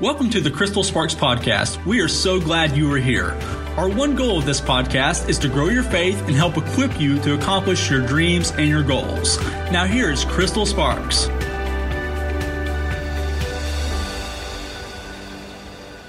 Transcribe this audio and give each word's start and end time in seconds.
Welcome 0.00 0.28
to 0.30 0.40
the 0.40 0.50
Crystal 0.50 0.82
Sparks 0.82 1.14
Podcast. 1.14 1.84
We 1.86 2.00
are 2.00 2.08
so 2.08 2.40
glad 2.40 2.76
you 2.76 2.92
are 2.92 2.98
here. 2.98 3.30
Our 3.76 3.88
one 3.88 4.16
goal 4.16 4.38
of 4.38 4.44
this 4.44 4.60
podcast 4.60 5.28
is 5.28 5.38
to 5.38 5.48
grow 5.48 5.68
your 5.68 5.84
faith 5.84 6.20
and 6.26 6.34
help 6.34 6.56
equip 6.56 7.00
you 7.00 7.20
to 7.20 7.34
accomplish 7.34 7.90
your 7.90 8.04
dreams 8.04 8.50
and 8.52 8.68
your 8.68 8.82
goals. 8.82 9.38
Now, 9.70 9.84
here's 9.84 10.24
Crystal 10.24 10.66
Sparks. 10.66 11.28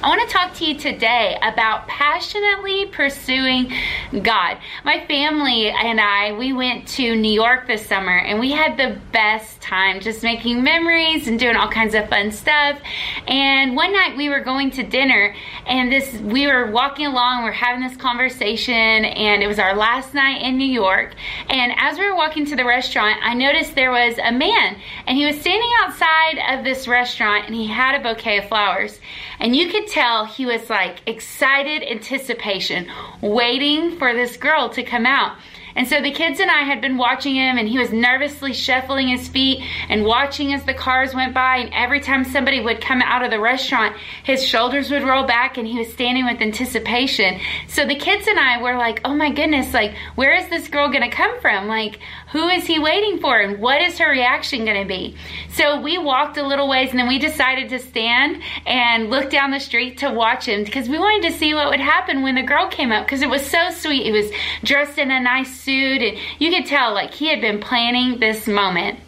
I 0.05 0.09
want 0.09 0.29
to 0.29 0.37
talk 0.37 0.53
to 0.57 0.65
you 0.65 0.77
today 0.77 1.35
about 1.41 1.87
passionately 1.87 2.85
pursuing 2.85 3.73
God. 4.21 4.59
My 4.83 5.03
family 5.07 5.69
and 5.69 5.99
I, 5.99 6.31
we 6.33 6.53
went 6.53 6.87
to 6.89 7.15
New 7.15 7.31
York 7.31 7.65
this 7.65 7.87
summer 7.87 8.15
and 8.15 8.39
we 8.39 8.51
had 8.51 8.77
the 8.77 8.99
best 9.11 9.59
time 9.61 9.99
just 9.99 10.21
making 10.21 10.63
memories 10.63 11.27
and 11.27 11.39
doing 11.39 11.55
all 11.55 11.71
kinds 11.71 11.95
of 11.95 12.07
fun 12.07 12.31
stuff. 12.31 12.79
And 13.27 13.75
one 13.75 13.93
night 13.93 14.15
we 14.15 14.29
were 14.29 14.41
going 14.41 14.69
to 14.71 14.83
dinner 14.83 15.33
and 15.65 15.91
this 15.91 16.13
we 16.21 16.45
were 16.45 16.69
walking 16.69 17.07
along, 17.07 17.41
we 17.41 17.49
are 17.49 17.51
having 17.51 17.81
this 17.81 17.97
conversation 17.97 18.75
and 18.75 19.41
it 19.41 19.47
was 19.47 19.57
our 19.57 19.75
last 19.75 20.13
night 20.13 20.43
in 20.43 20.59
New 20.59 20.71
York. 20.71 21.15
And 21.49 21.71
as 21.77 21.97
we 21.97 22.07
were 22.07 22.15
walking 22.15 22.45
to 22.45 22.55
the 22.55 22.63
restaurant, 22.63 23.17
I 23.23 23.33
noticed 23.33 23.73
there 23.73 23.89
was 23.89 24.19
a 24.19 24.31
man 24.31 24.79
and 25.07 25.17
he 25.17 25.25
was 25.25 25.41
standing 25.41 25.69
outside 25.81 26.59
of 26.59 26.63
this 26.63 26.87
restaurant 26.87 27.47
and 27.47 27.55
he 27.55 27.65
had 27.65 27.99
a 27.99 28.03
bouquet 28.03 28.37
of 28.37 28.49
flowers. 28.49 28.99
And 29.39 29.55
you 29.55 29.69
could 29.69 29.87
tell 29.95 30.25
he 30.25 30.45
was 30.45 30.69
like 30.69 31.01
excited 31.07 31.81
anticipation, 31.81 32.91
waiting 33.21 33.97
for 33.97 34.13
this 34.13 34.35
girl 34.35 34.67
to 34.69 34.83
come 34.83 35.05
out. 35.05 35.37
And 35.75 35.87
so 35.87 36.01
the 36.01 36.11
kids 36.11 36.39
and 36.39 36.49
I 36.49 36.61
had 36.61 36.81
been 36.81 36.97
watching 36.97 37.35
him, 37.35 37.57
and 37.57 37.67
he 37.67 37.77
was 37.77 37.91
nervously 37.91 38.53
shuffling 38.53 39.09
his 39.09 39.27
feet 39.27 39.61
and 39.89 40.05
watching 40.05 40.53
as 40.53 40.63
the 40.63 40.73
cars 40.73 41.13
went 41.13 41.33
by. 41.33 41.57
And 41.57 41.73
every 41.73 41.99
time 41.99 42.23
somebody 42.23 42.61
would 42.61 42.81
come 42.81 43.01
out 43.01 43.23
of 43.23 43.31
the 43.31 43.39
restaurant, 43.39 43.95
his 44.23 44.45
shoulders 44.45 44.89
would 44.89 45.03
roll 45.03 45.25
back 45.25 45.57
and 45.57 45.67
he 45.67 45.77
was 45.79 45.91
standing 45.91 46.25
with 46.25 46.41
anticipation. 46.41 47.39
So 47.67 47.85
the 47.85 47.95
kids 47.95 48.27
and 48.27 48.39
I 48.39 48.61
were 48.61 48.77
like, 48.77 49.01
oh 49.03 49.13
my 49.15 49.31
goodness, 49.31 49.73
like, 49.73 49.95
where 50.15 50.33
is 50.33 50.47
this 50.49 50.67
girl 50.67 50.89
gonna 50.89 51.11
come 51.11 51.39
from? 51.41 51.67
Like, 51.67 51.99
who 52.31 52.47
is 52.47 52.65
he 52.65 52.79
waiting 52.79 53.19
for? 53.19 53.39
And 53.39 53.59
what 53.59 53.81
is 53.81 53.97
her 53.97 54.09
reaction 54.09 54.65
gonna 54.65 54.85
be? 54.85 55.15
So 55.49 55.81
we 55.81 55.97
walked 55.97 56.37
a 56.37 56.45
little 56.45 56.69
ways 56.69 56.91
and 56.91 56.99
then 56.99 57.07
we 57.07 57.19
decided 57.19 57.69
to 57.69 57.79
stand 57.79 58.41
and 58.65 59.09
look 59.09 59.29
down 59.29 59.51
the 59.51 59.59
street 59.59 59.97
to 59.99 60.11
watch 60.11 60.47
him 60.47 60.63
because 60.63 60.89
we 60.89 60.97
wanted 60.97 61.29
to 61.29 61.37
see 61.37 61.53
what 61.53 61.69
would 61.69 61.79
happen 61.79 62.23
when 62.23 62.35
the 62.35 62.43
girl 62.43 62.67
came 62.67 62.91
up 62.91 63.05
because 63.05 63.21
it 63.21 63.29
was 63.29 63.45
so 63.45 63.69
sweet. 63.71 64.03
He 64.03 64.11
was 64.11 64.31
dressed 64.63 64.97
in 64.97 65.11
a 65.11 65.19
nice 65.19 65.64
and 65.67 66.17
you 66.39 66.51
could 66.51 66.65
tell 66.65 66.93
like 66.93 67.13
he 67.13 67.27
had 67.27 67.41
been 67.41 67.59
planning 67.59 68.19
this 68.19 68.47
moment. 68.47 68.99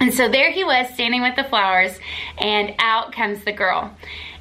And 0.00 0.14
so 0.14 0.28
there 0.28 0.52
he 0.52 0.62
was 0.62 0.92
standing 0.94 1.22
with 1.22 1.34
the 1.36 1.44
flowers 1.44 1.98
and 2.38 2.74
out 2.78 3.12
comes 3.12 3.44
the 3.44 3.52
girl. 3.52 3.92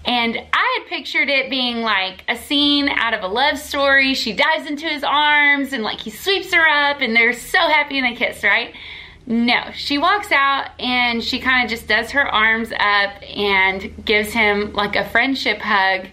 And 0.05 0.37
I 0.53 0.79
had 0.79 0.87
pictured 0.87 1.29
it 1.29 1.49
being 1.49 1.81
like 1.81 2.23
a 2.29 2.37
scene 2.37 2.87
out 2.87 3.13
of 3.13 3.23
a 3.23 3.27
love 3.27 3.57
story. 3.57 4.13
She 4.13 4.33
dives 4.33 4.69
into 4.69 4.87
his 4.87 5.03
arms 5.03 5.73
and 5.73 5.83
like 5.83 5.99
he 5.99 6.11
sweeps 6.11 6.53
her 6.53 6.67
up 6.67 7.01
and 7.01 7.15
they're 7.15 7.33
so 7.33 7.59
happy 7.59 7.97
and 7.97 8.05
they 8.05 8.15
kiss, 8.15 8.43
right? 8.43 8.73
No, 9.25 9.71
she 9.73 9.97
walks 9.97 10.31
out 10.31 10.69
and 10.79 11.21
she 11.21 11.39
kind 11.39 11.65
of 11.65 11.69
just 11.69 11.87
does 11.87 12.11
her 12.11 12.25
arms 12.25 12.71
up 12.71 13.21
and 13.35 14.05
gives 14.05 14.31
him 14.31 14.71
like 14.71 14.95
a 14.95 15.09
friendship 15.09 15.57
hug 15.57 16.07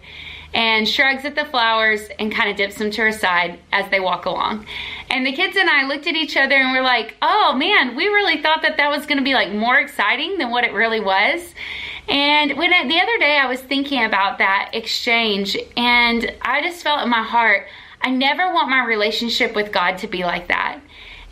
and 0.54 0.88
shrugs 0.88 1.24
at 1.24 1.34
the 1.34 1.44
flowers 1.44 2.08
and 2.18 2.32
kind 2.32 2.48
of 2.48 2.56
dips 2.56 2.76
them 2.76 2.90
to 2.92 3.02
her 3.02 3.12
side 3.12 3.58
as 3.72 3.90
they 3.90 3.98
walk 4.00 4.24
along. 4.24 4.64
And 5.10 5.26
the 5.26 5.32
kids 5.32 5.56
and 5.56 5.68
I 5.68 5.86
looked 5.86 6.06
at 6.06 6.14
each 6.14 6.36
other 6.36 6.54
and 6.54 6.72
we're 6.72 6.82
like, 6.82 7.16
oh 7.20 7.54
man, 7.54 7.96
we 7.96 8.06
really 8.06 8.40
thought 8.40 8.62
that 8.62 8.76
that 8.76 8.88
was 8.88 9.04
going 9.04 9.18
to 9.18 9.24
be 9.24 9.34
like 9.34 9.52
more 9.52 9.78
exciting 9.78 10.38
than 10.38 10.50
what 10.50 10.64
it 10.64 10.72
really 10.72 11.00
was. 11.00 11.54
And 12.08 12.56
when 12.56 12.70
the 12.70 13.00
other 13.00 13.18
day 13.18 13.38
I 13.38 13.46
was 13.46 13.60
thinking 13.60 14.04
about 14.04 14.38
that 14.38 14.70
exchange 14.72 15.56
and 15.76 16.32
I 16.42 16.62
just 16.62 16.82
felt 16.82 17.02
in 17.02 17.08
my 17.08 17.22
heart, 17.22 17.66
I 18.00 18.10
never 18.10 18.52
want 18.52 18.68
my 18.68 18.84
relationship 18.84 19.54
with 19.56 19.72
God 19.72 19.98
to 19.98 20.06
be 20.06 20.24
like 20.24 20.48
that. 20.48 20.80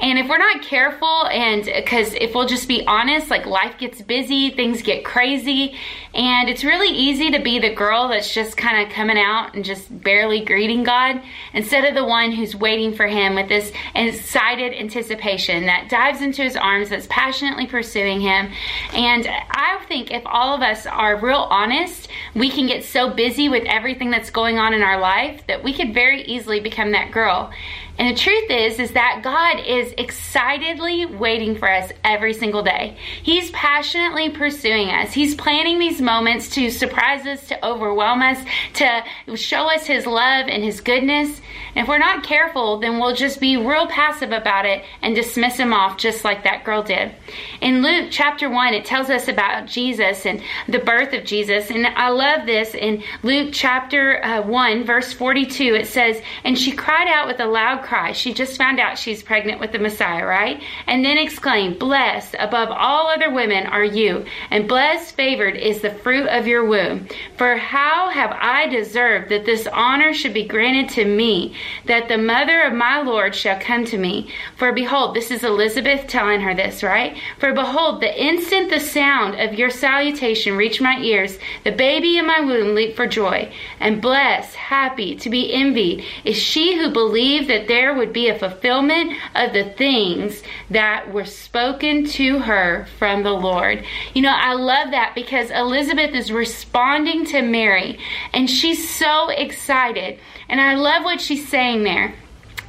And 0.00 0.18
if 0.18 0.28
we're 0.28 0.38
not 0.38 0.62
careful, 0.62 1.26
and 1.28 1.64
because 1.64 2.12
if 2.14 2.34
we'll 2.34 2.48
just 2.48 2.66
be 2.66 2.84
honest, 2.86 3.30
like 3.30 3.46
life 3.46 3.78
gets 3.78 4.02
busy, 4.02 4.50
things 4.50 4.82
get 4.82 5.04
crazy, 5.04 5.76
and 6.14 6.48
it's 6.48 6.64
really 6.64 6.88
easy 6.88 7.30
to 7.30 7.40
be 7.40 7.58
the 7.58 7.72
girl 7.72 8.08
that's 8.08 8.34
just 8.34 8.56
kind 8.56 8.84
of 8.84 8.92
coming 8.92 9.16
out 9.16 9.54
and 9.54 9.64
just 9.64 10.02
barely 10.02 10.44
greeting 10.44 10.82
God 10.82 11.22
instead 11.54 11.84
of 11.84 11.94
the 11.94 12.04
one 12.04 12.32
who's 12.32 12.54
waiting 12.54 12.94
for 12.94 13.06
Him 13.06 13.34
with 13.34 13.48
this 13.48 13.72
excited 13.94 14.74
anticipation 14.74 15.66
that 15.66 15.88
dives 15.88 16.20
into 16.20 16.42
His 16.42 16.56
arms, 16.56 16.90
that's 16.90 17.06
passionately 17.08 17.66
pursuing 17.66 18.20
Him. 18.20 18.50
And 18.92 19.26
I 19.26 19.82
think 19.88 20.10
if 20.10 20.22
all 20.26 20.54
of 20.54 20.62
us 20.62 20.84
are 20.86 21.16
real 21.16 21.46
honest, 21.50 22.08
we 22.34 22.50
can 22.50 22.66
get 22.66 22.84
so 22.84 23.10
busy 23.10 23.48
with 23.48 23.64
everything 23.66 24.10
that's 24.10 24.30
going 24.30 24.58
on 24.58 24.74
in 24.74 24.82
our 24.82 25.00
life 25.00 25.46
that 25.46 25.62
we 25.62 25.72
could 25.72 25.94
very 25.94 26.22
easily 26.22 26.60
become 26.60 26.92
that 26.92 27.12
girl. 27.12 27.52
And 27.98 28.16
the 28.16 28.20
truth 28.20 28.50
is, 28.50 28.78
is 28.78 28.92
that 28.92 29.20
God 29.22 29.60
is 29.60 29.92
excitedly 29.98 31.04
waiting 31.04 31.56
for 31.56 31.70
us 31.70 31.92
every 32.02 32.32
single 32.32 32.62
day. 32.62 32.96
He's 33.22 33.50
passionately 33.50 34.30
pursuing 34.30 34.88
us. 34.88 35.12
He's 35.12 35.34
planning 35.34 35.78
these 35.78 36.00
moments 36.00 36.48
to 36.50 36.70
surprise 36.70 37.26
us, 37.26 37.46
to 37.48 37.66
overwhelm 37.66 38.22
us, 38.22 38.42
to 38.74 39.04
show 39.36 39.70
us 39.70 39.86
His 39.86 40.06
love 40.06 40.46
and 40.48 40.64
His 40.64 40.80
goodness. 40.80 41.40
And 41.74 41.82
if 41.84 41.88
we're 41.88 41.98
not 41.98 42.24
careful, 42.24 42.78
then 42.80 42.98
we'll 42.98 43.14
just 43.14 43.40
be 43.40 43.56
real 43.56 43.86
passive 43.86 44.32
about 44.32 44.64
it 44.64 44.84
and 45.02 45.14
dismiss 45.14 45.56
Him 45.56 45.74
off 45.74 45.98
just 45.98 46.24
like 46.24 46.44
that 46.44 46.64
girl 46.64 46.82
did. 46.82 47.14
In 47.60 47.82
Luke 47.82 48.08
chapter 48.10 48.48
1, 48.48 48.74
it 48.74 48.86
tells 48.86 49.10
us 49.10 49.28
about 49.28 49.66
Jesus 49.66 50.24
and 50.24 50.42
the 50.66 50.78
birth 50.78 51.12
of 51.12 51.24
Jesus. 51.24 51.70
And 51.70 51.86
I 51.86 52.08
love 52.08 52.46
this. 52.46 52.74
In 52.74 53.02
Luke 53.22 53.50
chapter 53.52 54.24
uh, 54.24 54.42
1, 54.42 54.84
verse 54.84 55.12
42, 55.12 55.74
it 55.74 55.86
says, 55.86 56.22
And 56.44 56.58
she 56.58 56.72
cried 56.72 57.08
out 57.08 57.26
with 57.26 57.38
a 57.38 57.46
loud 57.46 57.81
cry. 57.82 58.12
She 58.12 58.32
just 58.32 58.56
found 58.56 58.80
out 58.80 58.98
she's 58.98 59.22
pregnant 59.22 59.60
with 59.60 59.72
the 59.72 59.78
Messiah, 59.78 60.24
right? 60.24 60.62
And 60.86 61.04
then 61.04 61.18
exclaimed, 61.18 61.78
Blessed 61.78 62.36
above 62.38 62.68
all 62.70 63.08
other 63.08 63.32
women 63.32 63.66
are 63.66 63.84
you, 63.84 64.24
and 64.50 64.68
blessed, 64.68 65.14
favored 65.14 65.56
is 65.56 65.80
the 65.80 65.90
fruit 65.90 66.26
of 66.28 66.46
your 66.46 66.64
womb. 66.64 67.08
For 67.36 67.56
how 67.56 68.10
have 68.10 68.30
I 68.32 68.66
deserved 68.66 69.30
that 69.30 69.44
this 69.44 69.66
honor 69.66 70.14
should 70.14 70.34
be 70.34 70.46
granted 70.46 70.88
to 70.94 71.04
me, 71.04 71.54
that 71.86 72.08
the 72.08 72.18
mother 72.18 72.62
of 72.62 72.72
my 72.72 73.00
Lord 73.00 73.34
shall 73.34 73.58
come 73.60 73.84
to 73.86 73.98
me? 73.98 74.30
For 74.56 74.72
behold, 74.72 75.14
this 75.14 75.30
is 75.30 75.44
Elizabeth 75.44 76.06
telling 76.06 76.40
her 76.40 76.54
this, 76.54 76.82
right? 76.82 77.16
For 77.38 77.52
behold, 77.52 78.00
the 78.00 78.22
instant 78.22 78.70
the 78.70 78.80
sound 78.80 79.38
of 79.38 79.58
your 79.58 79.70
salutation 79.70 80.56
reached 80.56 80.80
my 80.80 80.98
ears, 81.00 81.38
the 81.64 81.72
baby 81.72 82.18
in 82.18 82.26
my 82.26 82.40
womb 82.40 82.74
leaped 82.74 82.96
for 82.96 83.06
joy. 83.06 83.52
And 83.80 84.00
blessed, 84.00 84.54
happy, 84.54 85.14
to 85.16 85.30
be 85.30 85.52
envied 85.52 86.04
is 86.24 86.36
she 86.36 86.76
who 86.76 86.90
believed 86.90 87.48
that 87.48 87.68
there 87.72 87.94
would 87.94 88.12
be 88.12 88.28
a 88.28 88.38
fulfillment 88.38 89.14
of 89.34 89.54
the 89.54 89.64
things 89.64 90.42
that 90.68 91.10
were 91.10 91.24
spoken 91.24 92.04
to 92.04 92.38
her 92.38 92.86
from 92.98 93.22
the 93.22 93.32
Lord. 93.32 93.82
You 94.12 94.20
know, 94.20 94.36
I 94.36 94.52
love 94.52 94.90
that 94.90 95.14
because 95.14 95.50
Elizabeth 95.50 96.14
is 96.14 96.30
responding 96.30 97.24
to 97.26 97.40
Mary 97.40 97.98
and 98.34 98.50
she's 98.50 98.90
so 98.90 99.30
excited. 99.30 100.20
And 100.50 100.60
I 100.60 100.74
love 100.74 101.02
what 101.04 101.22
she's 101.22 101.48
saying 101.48 101.84
there 101.84 102.14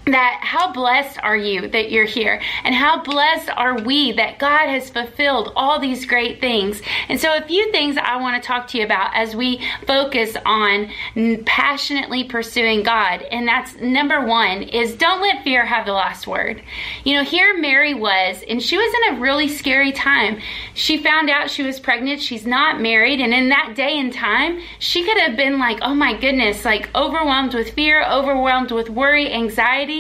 that 0.06 0.40
how 0.42 0.74
blessed 0.74 1.18
are 1.24 1.38
you 1.38 1.68
that 1.70 1.90
you're 1.90 2.06
here 2.06 2.42
and 2.64 2.76
how 2.76 3.02
blessed 3.04 3.50
are 3.50 3.82
we 3.84 4.12
that 4.12 4.38
God 4.38 4.68
has 4.68 4.90
fulfilled 4.90 5.54
all 5.56 5.80
these 5.80 6.06
great 6.06 6.42
things. 6.42 6.82
And 7.08 7.20
so 7.20 7.36
a 7.38 7.42
few 7.42 7.72
things 7.72 7.96
I 7.98 8.18
want 8.18 8.42
to 8.42 8.46
talk 8.46 8.68
to 8.70 8.78
you 8.78 8.84
about 8.84 9.16
as 9.16 9.36
we 9.36 9.62
focus 9.88 10.36
on 10.46 10.90
passionately 11.46 12.26
pursuing 12.26 12.84
God. 12.84 13.22
And 13.22 13.48
that's 13.48 13.76
number 13.76 14.26
1 14.26 14.64
is 14.64 14.96
don't 14.96 15.22
let 15.22 15.44
fear 15.44 15.66
have 15.66 15.86
the 15.86 15.94
last 15.94 16.28
word. 16.28 16.62
You 17.06 17.16
know, 17.16 17.24
here 17.24 17.58
Mary 17.58 17.94
was 17.94 18.44
and 18.50 18.62
she 18.62 18.76
was 18.76 18.94
in 18.94 19.16
a 19.16 19.22
really 19.22 19.48
scary 19.48 19.94
time. 19.94 20.40
She 20.74 20.98
found 20.98 21.30
out 21.30 21.50
she 21.50 21.64
was 21.64 21.80
pregnant, 21.80 22.22
she's 22.22 22.46
not 22.46 22.82
married, 22.82 23.22
and 23.22 23.34
in 23.34 23.50
that 23.50 23.74
day 23.76 23.98
and 24.00 24.12
time, 24.12 24.60
she 24.80 25.06
could 25.06 25.18
have 25.20 25.38
been 25.38 25.60
like, 25.60 25.80
"Oh 25.82 25.94
my 25.94 26.14
goodness, 26.14 26.66
like 26.66 26.90
overwhelmed 26.94 27.54
with 27.54 27.72
fear, 27.72 28.04
overwhelmed 28.04 28.72
with 28.72 28.90
worry, 28.90 29.32
anxiety, 29.32 29.93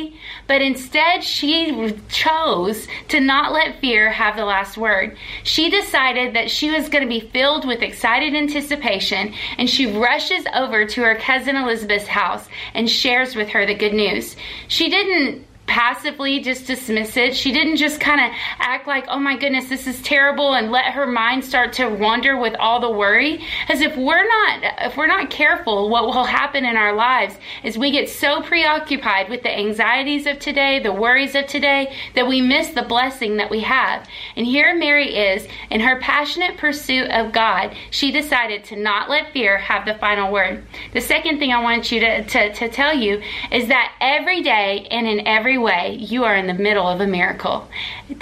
but 0.47 0.61
instead 0.61 1.23
she 1.23 1.95
chose 2.09 2.87
to 3.09 3.19
not 3.19 3.51
let 3.51 3.79
fear 3.79 4.09
have 4.09 4.35
the 4.35 4.45
last 4.45 4.77
word. 4.77 5.17
She 5.43 5.69
decided 5.69 6.35
that 6.35 6.49
she 6.49 6.71
was 6.71 6.89
going 6.89 7.03
to 7.03 7.09
be 7.09 7.29
filled 7.31 7.67
with 7.67 7.81
excited 7.81 8.33
anticipation 8.33 9.33
and 9.57 9.69
she 9.69 9.97
rushes 9.97 10.45
over 10.53 10.85
to 10.85 11.01
her 11.01 11.15
cousin 11.15 11.55
Elizabeth's 11.55 12.07
house 12.07 12.47
and 12.73 12.89
shares 12.89 13.35
with 13.35 13.49
her 13.49 13.65
the 13.65 13.75
good 13.75 13.93
news. 13.93 14.35
She 14.67 14.89
didn't 14.89 15.45
passively 15.73 16.39
just 16.39 16.67
dismiss 16.67 17.17
it. 17.17 17.35
She 17.35 17.51
didn't 17.51 17.77
just 17.77 17.99
kind 17.99 18.21
of 18.21 18.29
act 18.59 18.85
like, 18.85 19.05
oh 19.07 19.17
my 19.17 19.35
goodness, 19.35 19.69
this 19.69 19.87
is 19.87 19.99
terrible, 20.03 20.53
and 20.53 20.69
let 20.69 20.85
her 20.93 21.07
mind 21.07 21.43
start 21.43 21.73
to 21.73 21.89
wander 21.89 22.37
with 22.37 22.53
all 22.59 22.79
the 22.79 22.91
worry. 22.91 23.43
As 23.67 23.81
if 23.81 23.97
we're 23.97 24.27
not, 24.27 24.63
if 24.81 24.95
we're 24.95 25.07
not 25.07 25.31
careful, 25.31 25.89
what 25.89 26.05
will 26.05 26.25
happen 26.25 26.63
in 26.63 26.77
our 26.77 26.93
lives 26.93 27.39
is 27.63 27.75
we 27.75 27.89
get 27.89 28.07
so 28.07 28.43
preoccupied 28.43 29.29
with 29.31 29.41
the 29.41 29.49
anxieties 29.49 30.27
of 30.27 30.37
today, 30.37 30.77
the 30.77 30.93
worries 30.93 31.33
of 31.33 31.47
today, 31.47 31.91
that 32.13 32.27
we 32.27 32.39
miss 32.39 32.69
the 32.69 32.83
blessing 32.83 33.37
that 33.37 33.49
we 33.49 33.61
have. 33.61 34.07
And 34.35 34.45
here 34.45 34.75
Mary 34.75 35.15
is, 35.15 35.47
in 35.71 35.81
her 35.81 35.99
passionate 35.99 36.55
pursuit 36.55 37.09
of 37.09 37.33
God, 37.33 37.75
she 37.89 38.11
decided 38.11 38.63
to 38.65 38.75
not 38.75 39.09
let 39.09 39.33
fear 39.33 39.57
have 39.57 39.87
the 39.87 39.95
final 39.95 40.31
word. 40.31 40.67
The 40.93 41.01
second 41.01 41.39
thing 41.39 41.51
I 41.51 41.63
want 41.63 41.91
you 41.91 41.99
to, 42.01 42.23
to, 42.23 42.53
to 42.53 42.69
tell 42.69 42.93
you 42.93 43.23
is 43.51 43.69
that 43.69 43.95
every 43.99 44.43
day 44.43 44.87
and 44.91 45.07
in 45.07 45.25
every 45.25 45.62
way, 45.63 45.97
you 45.99 46.23
are 46.25 46.35
in 46.35 46.45
the 46.45 46.53
middle 46.53 46.87
of 46.87 47.01
a 47.01 47.07
miracle. 47.07 47.67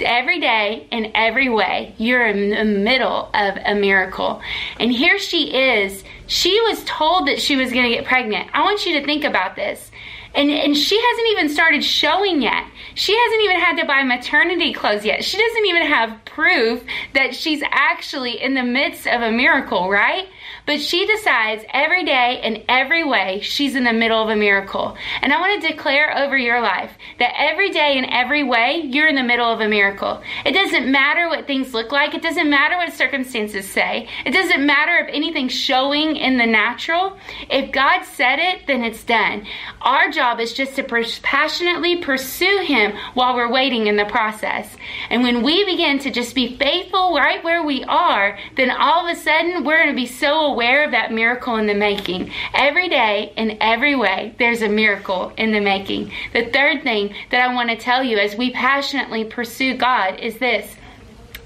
Every 0.00 0.40
day 0.40 0.86
in 0.90 1.12
every 1.14 1.50
way, 1.50 1.94
you're 1.98 2.26
in 2.26 2.50
the 2.50 2.64
middle 2.64 3.28
of 3.34 3.58
a 3.62 3.74
miracle. 3.74 4.40
And 4.80 4.90
here 4.90 5.18
she 5.18 5.54
is. 5.54 6.02
She 6.26 6.58
was 6.62 6.82
told 6.84 7.28
that 7.28 7.42
she 7.42 7.56
was 7.56 7.72
going 7.72 7.84
to 7.84 7.94
get 7.94 8.06
pregnant. 8.06 8.48
I 8.54 8.62
want 8.62 8.86
you 8.86 8.98
to 8.98 9.04
think 9.04 9.24
about 9.24 9.54
this. 9.54 9.90
And, 10.34 10.50
and 10.50 10.76
she 10.76 11.00
hasn't 11.00 11.28
even 11.32 11.48
started 11.48 11.84
showing 11.84 12.40
yet. 12.40 12.64
She 12.94 13.16
hasn't 13.16 13.42
even 13.42 13.60
had 13.60 13.80
to 13.80 13.86
buy 13.86 14.02
maternity 14.02 14.72
clothes 14.72 15.04
yet. 15.04 15.24
She 15.24 15.38
doesn't 15.38 15.66
even 15.66 15.86
have 15.86 16.24
proof 16.24 16.82
that 17.14 17.34
she's 17.34 17.62
actually 17.70 18.42
in 18.42 18.54
the 18.54 18.62
midst 18.62 19.06
of 19.06 19.20
a 19.20 19.30
miracle, 19.30 19.90
right? 19.90 20.26
But 20.66 20.80
she 20.80 21.06
decides 21.06 21.64
every 21.72 22.04
day 22.04 22.40
and 22.42 22.62
every 22.68 23.04
way 23.04 23.40
she's 23.42 23.74
in 23.74 23.84
the 23.84 23.92
middle 23.92 24.22
of 24.22 24.28
a 24.28 24.36
miracle. 24.36 24.96
And 25.20 25.32
I 25.32 25.40
want 25.40 25.60
to 25.60 25.68
declare 25.68 26.16
over 26.16 26.36
your 26.36 26.60
life 26.60 26.92
that 27.18 27.34
every 27.36 27.70
day 27.70 27.98
and 27.98 28.06
every 28.10 28.44
way 28.44 28.82
you're 28.84 29.08
in 29.08 29.16
the 29.16 29.22
middle 29.22 29.50
of 29.50 29.60
a 29.60 29.68
miracle. 29.68 30.22
It 30.46 30.52
doesn't 30.52 30.90
matter 30.90 31.28
what 31.28 31.46
things 31.46 31.74
look 31.74 31.92
like, 31.92 32.14
it 32.14 32.22
doesn't 32.22 32.48
matter 32.48 32.76
what 32.76 32.92
circumstances 32.92 33.68
say, 33.68 34.08
it 34.24 34.30
doesn't 34.30 34.64
matter 34.64 34.98
if 34.98 35.08
anything's 35.12 35.52
showing 35.52 36.16
in 36.16 36.38
the 36.38 36.46
natural. 36.46 37.18
If 37.50 37.72
God 37.72 38.04
said 38.04 38.38
it, 38.38 38.66
then 38.66 38.82
it's 38.82 39.04
done. 39.04 39.46
Our 39.80 40.10
job 40.10 40.21
is 40.40 40.52
just 40.52 40.76
to 40.76 40.84
passionately 41.22 41.96
pursue 41.96 42.62
Him 42.64 42.92
while 43.14 43.34
we're 43.34 43.50
waiting 43.50 43.86
in 43.86 43.96
the 43.96 44.04
process. 44.04 44.76
And 45.10 45.22
when 45.22 45.42
we 45.42 45.64
begin 45.64 45.98
to 46.00 46.10
just 46.10 46.34
be 46.34 46.56
faithful 46.56 47.14
right 47.14 47.42
where 47.42 47.62
we 47.62 47.82
are, 47.84 48.38
then 48.56 48.70
all 48.70 49.06
of 49.06 49.16
a 49.16 49.20
sudden 49.20 49.64
we're 49.64 49.82
going 49.82 49.94
to 49.94 50.00
be 50.00 50.06
so 50.06 50.46
aware 50.46 50.84
of 50.84 50.92
that 50.92 51.12
miracle 51.12 51.56
in 51.56 51.66
the 51.66 51.74
making. 51.74 52.30
Every 52.54 52.88
day, 52.88 53.32
in 53.36 53.58
every 53.60 53.96
way, 53.96 54.34
there's 54.38 54.62
a 54.62 54.68
miracle 54.68 55.32
in 55.36 55.52
the 55.52 55.60
making. 55.60 56.12
The 56.32 56.46
third 56.46 56.82
thing 56.82 57.14
that 57.30 57.40
I 57.40 57.54
want 57.54 57.70
to 57.70 57.76
tell 57.76 58.02
you 58.02 58.18
as 58.18 58.36
we 58.36 58.52
passionately 58.52 59.24
pursue 59.24 59.76
God 59.76 60.20
is 60.20 60.38
this 60.38 60.76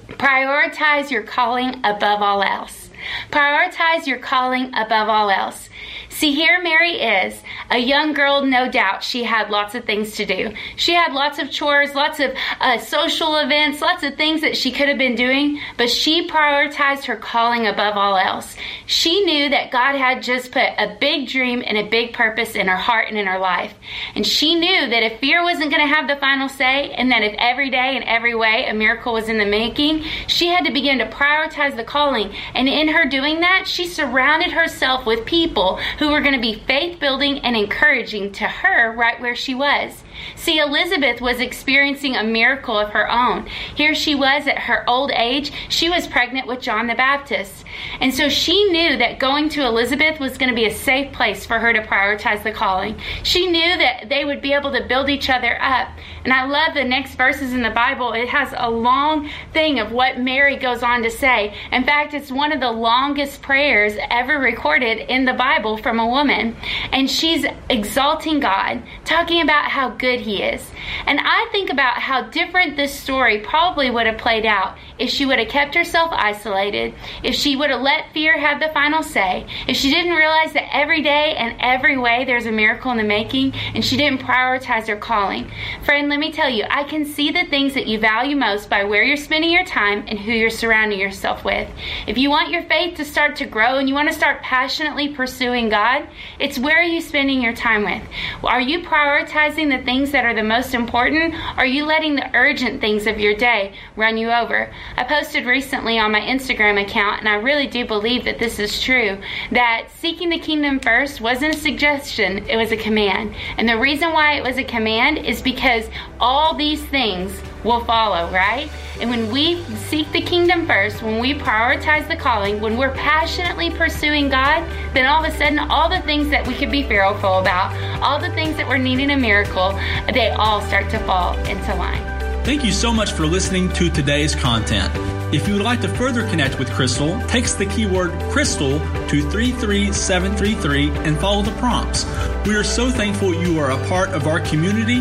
prioritize 0.09 1.11
your 1.11 1.23
calling 1.23 1.81
above 1.85 2.23
all 2.23 2.43
else. 2.43 2.91
Prioritize 3.31 4.07
your 4.07 4.19
calling 4.19 4.75
above 4.75 5.09
all 5.09 5.31
else. 5.31 5.69
See, 6.09 6.35
here 6.35 6.63
Mary 6.63 6.93
is, 6.93 7.43
a 7.71 7.79
young 7.79 8.13
girl, 8.13 8.43
no 8.43 8.71
doubt. 8.71 9.03
She 9.03 9.25
had 9.25 9.51
lots 9.51 9.75
of 9.75 9.85
things 9.85 10.15
to 10.17 10.27
do. 10.27 10.55
She 10.77 10.95
had 10.95 11.13
lots 11.13 11.39
of 11.39 11.51
chores, 11.51 11.95
lots 11.95 12.21
of 12.21 12.33
uh, 12.61 12.79
social 12.79 13.37
events, 13.39 13.81
lots 13.81 14.03
of 14.03 14.17
things 14.17 14.41
that 14.43 14.57
she 14.57 14.71
could 14.71 14.89
have 14.89 14.99
been 14.99 15.17
doing, 15.17 15.61
but 15.77 15.91
she 15.91 16.29
prioritized 16.29 17.05
her 17.07 17.17
calling 17.17 17.67
above 17.67 17.97
all 17.97 18.17
else. 18.17 18.57
She 18.87 19.25
knew 19.25 19.51
that 19.51 19.71
God 19.71 19.97
had 19.97 20.23
just 20.23 20.53
put 20.53 20.63
a 20.79 20.97
big 21.01 21.29
dream 21.29 21.63
and 21.67 21.77
a 21.77 21.89
big 21.89 22.13
purpose 22.13 22.55
in 22.55 22.69
her 22.69 22.77
heart 22.77 23.09
and 23.09 23.19
in 23.19 23.27
her 23.27 23.39
life. 23.39 23.75
And 24.15 24.27
she 24.27 24.55
knew 24.55 24.89
that 24.89 25.03
if 25.03 25.21
fear 25.21 25.43
wasn't 25.43 25.71
going 25.71 25.87
to 25.87 25.95
have 25.95 26.09
the 26.09 26.17
final 26.17 26.49
say, 26.49 26.91
and 26.93 27.11
that 27.11 27.23
if 27.23 27.35
every 27.39 27.71
day 27.71 27.97
and 27.97 28.05
every 28.05 28.35
way 28.35 28.67
a 28.67 28.75
miracle 28.75 29.13
was 29.13 29.29
in 29.29 29.39
the 29.39 29.47
making, 29.47 30.03
she 30.27 30.49
had 30.49 30.65
to 30.67 30.73
begin 30.73 30.99
to 30.99 31.07
prioritize 31.07 31.77
the 31.77 31.85
calling. 31.85 32.33
And 32.55 32.69
in 32.69 32.89
her 32.89 33.09
doing 33.09 33.41
that, 33.41 33.67
she 33.67 33.87
surrounded 33.87 34.53
herself 34.53 35.07
with 35.07 35.25
people 35.25 35.77
who 35.99 36.11
were 36.11 36.21
going 36.21 36.35
to 36.35 36.41
be 36.41 36.63
faith 36.67 37.01
building 37.01 37.39
and 37.41 37.56
encouraging 37.57 38.33
to 38.33 38.45
her 38.45 38.93
right 38.93 39.21
where 39.21 39.37
she 39.37 39.55
was. 39.55 40.05
See, 40.35 40.59
Elizabeth 40.59 41.21
was 41.21 41.41
experiencing 41.41 42.17
a 42.17 42.25
miracle 42.25 42.79
of 42.79 42.91
her 42.91 43.11
own. 43.11 43.47
Here 43.75 43.95
she 43.95 44.15
was 44.15 44.47
at 44.47 44.59
her 44.61 44.89
old 44.89 45.11
age. 45.13 45.53
She 45.69 45.91
was 45.91 46.07
pregnant 46.07 46.47
with 46.47 46.61
John 46.61 46.87
the 46.87 46.95
Baptist. 46.95 47.65
And 48.01 48.15
so 48.15 48.29
she 48.29 48.65
knew 48.65 48.97
that 48.99 49.19
going 49.19 49.49
to 49.51 49.65
Elizabeth 49.65 50.21
was 50.21 50.39
going 50.39 50.51
to 50.51 50.55
be 50.55 50.67
a 50.67 50.75
safe 50.75 51.13
place 51.13 51.47
for 51.47 51.59
her 51.59 51.73
to 51.73 51.83
prioritize 51.83 52.43
the 52.43 52.53
calling. 52.53 53.01
She 53.23 53.51
knew 53.51 53.79
that 53.79 54.09
they 54.09 54.25
would 54.25 54.41
be 54.41 54.53
able 54.53 54.73
to 54.73 54.87
build 54.87 55.09
each 55.09 55.31
other 55.31 55.61
up. 55.61 55.89
And 56.25 56.33
I 56.33 56.45
love 56.45 56.75
the 56.75 56.85
next 56.85 57.15
verses 57.15 57.53
in 57.53 57.63
the 57.63 57.71
Bible. 57.71 58.13
It 58.13 58.29
has 58.29 58.53
a 58.57 58.69
long 58.69 59.31
thing 59.53 59.79
of 59.79 59.93
what 59.93 60.19
Mary 60.19 60.57
goes 60.57 60.83
on 60.83 61.03
to 61.03 61.11
say. 61.11 61.55
In 61.73 61.85
fact, 61.85 62.15
it's 62.15 62.33
one 62.33 62.53
of 62.53 62.61
the 62.61 62.71
longest 62.71 63.43
prayers 63.43 63.95
ever 64.11 64.39
recorded 64.39 64.99
in 65.09 65.25
the 65.25 65.33
Bible 65.35 65.77
from 65.77 66.01
a 66.01 66.07
woman. 66.07 66.57
And 66.93 67.11
she's 67.11 67.45
exalting 67.71 68.41
God, 68.41 68.83
talking 69.05 69.41
about 69.41 69.71
how 69.71 69.91
good 69.91 70.21
he 70.21 70.43
is. 70.43 70.69
And 71.07 71.21
I 71.23 71.49
think 71.53 71.71
about 71.71 71.99
how 71.99 72.23
different 72.23 72.77
this 72.77 72.93
story 72.93 73.39
probably 73.39 73.91
would 73.91 74.07
have 74.07 74.19
played 74.19 74.47
out 74.47 74.77
if 74.99 75.11
she 75.11 75.27
would 75.27 75.39
have 75.39 75.49
kept 75.49 75.75
herself 75.75 76.11
isolated, 76.13 76.95
if 77.23 77.35
she 77.35 77.57
would 77.57 77.66
have 77.71 77.81
let 77.81 78.13
fear 78.13 78.39
have 78.39 78.61
the 78.61 78.69
final 78.69 79.03
say, 79.03 79.47
if 79.69 79.77
she 79.77 79.91
didn't 79.91 80.15
realize 80.15 80.53
that 80.53 80.75
every 80.75 81.03
day 81.03 81.35
and 81.37 81.57
every 81.61 81.97
way 81.97 82.25
there's 82.25 82.47
a 82.47 82.53
miracle 82.53 82.91
in 82.91 82.97
the 82.97 83.05
making, 83.05 83.55
and 83.75 83.85
she 83.85 83.97
didn't 83.97 84.21
prioritize 84.21 84.89
her 84.89 84.97
calling. 84.97 85.51
Friend, 85.85 86.09
let 86.09 86.19
me 86.19 86.33
tell 86.33 86.49
you, 86.49 86.65
I 86.71 86.85
can 86.85 87.05
see 87.05 87.31
the 87.31 87.45
things 87.47 87.75
that 87.75 87.87
you 87.87 87.99
value 87.99 88.37
most 88.37 88.71
by 88.71 88.85
where 88.85 89.03
you're 89.03 89.17
spending 89.17 89.51
your 89.51 89.65
time 89.65 90.05
and 90.09 90.19
who 90.19 90.33
you're 90.33 90.51
surrounding 90.51 90.99
yourself 90.99 91.45
with. 91.45 91.69
If 92.07 92.19
you 92.19 92.31
want 92.31 92.51
your 92.51 92.63
faith 92.63 92.97
to 92.97 93.05
start 93.05 93.37
to 93.37 93.47
grow 93.47 93.79
and 93.79 93.89
you 93.89 93.95
want 93.95 94.09
to 94.09 94.15
start 94.15 94.43
passionately 94.43 95.09
pursuing 95.09 95.69
God, 95.69 96.09
it's 96.39 96.59
where 96.59 96.79
are 96.79 96.83
you 96.83 97.01
spending 97.01 97.43
your 97.43 97.55
time 97.55 97.85
with? 97.85 98.03
Are 98.45 98.61
you 98.61 98.81
prioritizing 98.81 99.77
the 99.77 99.85
things 99.85 100.11
that 100.13 100.25
are 100.25 100.35
the 100.35 100.43
most 100.43 100.75
important? 100.75 101.35
Or 101.35 101.61
are 101.61 101.67
you 101.67 101.85
letting 101.85 102.17
the 102.17 102.31
urgent 102.35 102.81
things 102.81 103.07
of 103.07 103.19
your 103.19 103.35
day 103.35 103.75
run 103.97 104.17
you 104.17 104.31
over? 104.31 104.73
I 104.97 105.05
posted 105.05 105.47
recently 105.47 105.99
on 105.99 106.13
my 106.13 106.21
Instagram 106.21 106.83
account, 106.83 107.21
and 107.21 107.29
I 107.29 107.35
really 107.57 107.67
do 107.67 107.87
believe 107.87 108.25
that 108.25 108.39
this 108.39 108.59
is 108.59 108.83
true, 108.83 109.19
that 109.51 109.89
seeking 109.99 110.29
the 110.29 110.39
kingdom 110.39 110.79
first 110.79 111.23
wasn't 111.23 111.55
a 111.55 111.57
suggestion, 111.57 112.47
it 112.49 112.57
was 112.57 112.71
a 112.71 112.77
command. 112.77 113.35
And 113.57 113.67
the 113.67 113.79
reason 113.79 114.13
why 114.13 114.35
it 114.35 114.43
was 114.43 114.59
a 114.59 114.65
command 114.65 115.19
is 115.19 115.41
because 115.41 115.89
all 116.21 116.55
these 116.55 116.85
things 116.85 117.33
will 117.65 117.83
follow, 117.87 118.31
right? 118.31 118.69
And 119.01 119.09
when 119.09 119.33
we 119.33 119.65
seek 119.89 120.11
the 120.13 120.21
kingdom 120.21 120.67
first, 120.67 121.03
when 121.03 121.19
we 121.19 121.33
prioritize 121.33 122.07
the 122.09 122.17
calling, 122.17 122.61
when 122.61 122.77
we're 122.77 122.95
passionately 122.95 123.71
pursuing 123.71 124.29
God, 124.29 124.69
then 124.93 125.07
all 125.07 125.25
of 125.25 125.33
a 125.33 125.37
sudden, 125.39 125.59
all 125.59 125.89
the 125.89 126.01
things 126.03 126.29
that 126.29 126.47
we 126.47 126.55
could 126.55 126.71
be 126.71 126.83
fearful 126.83 127.39
about, 127.39 127.75
all 128.03 128.21
the 128.21 128.31
things 128.33 128.59
that 128.59 128.69
we're 128.69 128.77
needing 128.77 129.11
a 129.13 129.17
miracle, 129.17 129.73
they 130.13 130.29
all 130.31 130.61
start 130.61 130.91
to 130.91 130.99
fall 131.01 131.39
into 131.47 131.75
line. 131.75 132.05
Thank 132.45 132.65
you 132.65 132.73
so 132.73 132.93
much 132.93 133.13
for 133.13 133.27
listening 133.27 133.73
to 133.73 133.89
today's 133.89 134.35
content. 134.35 135.16
If 135.33 135.49
you 135.49 135.55
would 135.55 135.63
like 135.63 135.81
to 135.81 135.89
further 135.89 136.23
connect 136.29 136.59
with 136.59 136.71
Crystal, 136.71 137.21
text 137.27 137.59
the 137.59 137.67
keyword 137.67 138.13
Crystal 138.31 138.79
to 138.79 139.31
33733 139.31 140.91
and 140.91 141.19
follow 141.19 141.43
the 141.43 141.51
prompts. 141.53 142.07
We 142.47 142.55
are 142.55 142.63
so 142.63 142.91
thankful 142.91 143.35
you 143.35 143.59
are 143.59 143.73
a 143.73 143.89
part 143.89 144.11
of 144.11 144.29
our 144.29 144.39
community. 144.39 145.01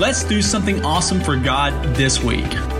Let's 0.00 0.24
do 0.24 0.40
something 0.40 0.82
awesome 0.82 1.20
for 1.20 1.36
God 1.36 1.94
this 1.94 2.22
week. 2.22 2.75